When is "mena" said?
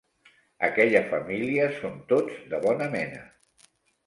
2.97-3.23